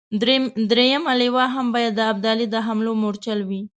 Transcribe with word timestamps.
درېمه 0.71 1.13
لواء 1.21 1.49
هم 1.55 1.67
باید 1.75 1.93
د 1.95 2.01
ابدالي 2.11 2.45
د 2.49 2.55
حملو 2.65 2.93
مورچل 3.01 3.39
وي. 3.49 3.61